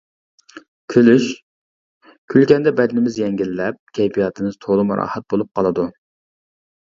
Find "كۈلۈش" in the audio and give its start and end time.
0.93-1.25